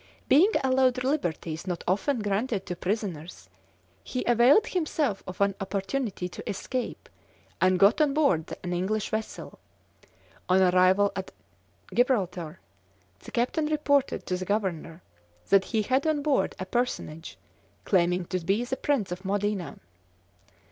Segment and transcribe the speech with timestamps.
[0.27, 3.49] Being allowed liberties not often granted to prisoners,
[4.03, 7.07] he availed himself of an opportunity to escape,
[7.61, 9.59] and got on board an English vessel.
[10.49, 11.29] On arrival at
[11.93, 12.59] Gibraltar,
[13.19, 15.03] the captain reported to the governor
[15.49, 17.37] that he had on board a personage
[17.85, 19.77] claiming to be the Prince of Modena.